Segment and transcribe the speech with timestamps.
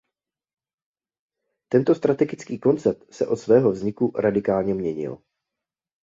[1.71, 5.17] Tento strategický koncept se od svého vzniku radikálně měnil.